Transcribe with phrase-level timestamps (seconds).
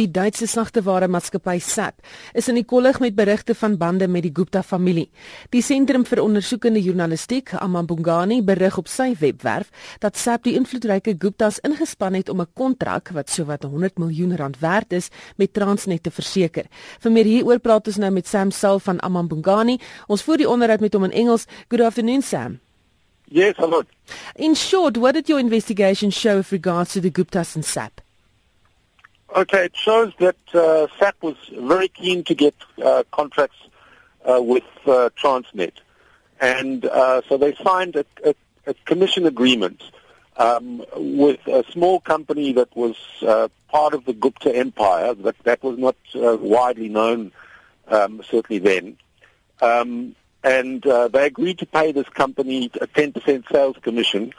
[0.00, 1.98] Die Duitse sagteware maatskappy SAP
[2.32, 5.10] is in die kollig met berigte van bande met die Gupta familie.
[5.52, 9.68] Die Sentrum vir Ondersoekende Journalistiek, Amambungani, berig op sy webwerf
[10.00, 14.58] dat SAP die invloedryke Guptas ingespan het om 'n kontrak wat sowat 100 miljoen rand
[14.60, 16.64] werd is met Transnet te verseker.
[17.00, 19.78] Vir meer hieroor praat ons nou met Sam Sal van Amambungani.
[20.06, 21.44] Ons voer die onderhoud met hom in Engels.
[21.68, 22.60] Good afternoon, Sam.
[23.28, 23.82] Yes, hello.
[24.36, 28.00] In short, what did your investigation show with regards to the Guptas and SAP?
[29.36, 33.58] Okay, it shows that uh, SAP was very keen to get uh, contracts
[34.24, 35.74] uh, with uh, Transnet.
[36.40, 38.34] And uh, so they signed a, a,
[38.66, 39.84] a commission agreement
[40.36, 45.62] um, with a small company that was uh, part of the Gupta empire, but that
[45.62, 47.30] was not widely known
[47.86, 48.96] um, certainly then.
[49.62, 54.32] Um, and they agreed to pay this company a 10% sales commission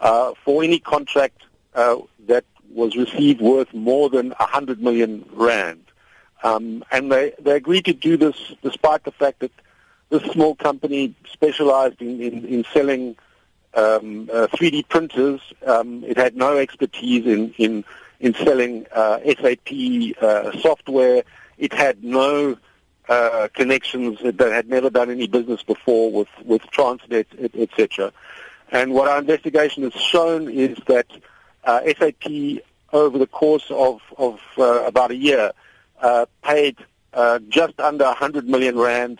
[0.00, 1.42] for any contract
[2.78, 5.84] was received worth more than 100 million rand.
[6.42, 9.52] Um, and they, they agreed to do this despite the fact that
[10.10, 13.16] this small company specialized in, in, in selling
[13.74, 15.40] um, uh, 3D printers.
[15.66, 17.84] Um, it had no expertise in, in,
[18.20, 19.72] in selling uh, SAP
[20.22, 21.24] uh, software.
[21.58, 22.56] It had no
[23.08, 28.12] uh, connections that had never done any business before with, with Transnet, etc.
[28.70, 31.06] And what our investigation has shown is that
[31.64, 35.52] uh, SAP over the course of, of uh, about a year
[36.00, 36.76] uh, paid
[37.12, 39.18] uh, just under 100 million rand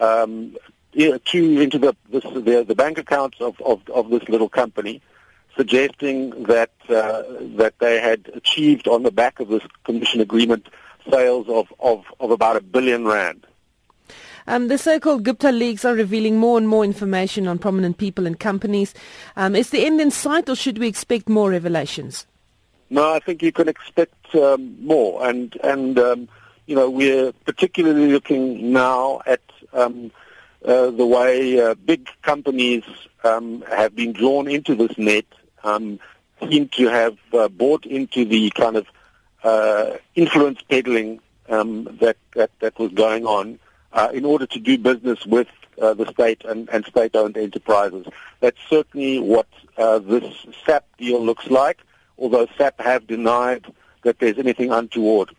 [0.00, 0.56] um,
[0.94, 5.02] to into the, this, the, the bank accounts of, of, of this little company,
[5.56, 7.22] suggesting that uh,
[7.56, 10.68] that they had achieved on the back of this commission agreement
[11.10, 13.46] sales of, of, of about a billion rand.
[14.46, 18.38] Um, the so-called Gupta leaks are revealing more and more information on prominent people and
[18.38, 18.94] companies.
[19.36, 22.26] Um, is the end in sight, or should we expect more revelations?
[22.90, 26.28] No, I think you can expect um, more, and and um,
[26.66, 29.40] you know we're particularly looking now at
[29.72, 30.10] um,
[30.64, 32.84] uh, the way uh, big companies
[33.24, 35.24] um, have been drawn into this net,
[35.62, 35.98] um,
[36.48, 38.86] seem to have uh, bought into the kind of
[39.42, 43.58] uh, influence peddling um, that, that that was going on
[43.92, 45.48] uh, in order to do business with
[45.80, 48.06] uh, the state and, and state-owned enterprises.
[48.40, 51.80] That's certainly what this SAP deal looks like
[52.18, 53.66] although SAP have denied
[54.02, 55.34] that there's anything untoward.